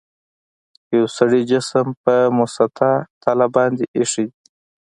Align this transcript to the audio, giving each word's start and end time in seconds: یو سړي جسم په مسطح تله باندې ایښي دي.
یو 0.95 1.05
سړي 1.17 1.41
جسم 1.51 1.87
په 2.03 2.15
مسطح 2.37 2.93
تله 3.23 3.47
باندې 3.55 3.83
ایښي 3.95 4.25
دي. 4.29 4.39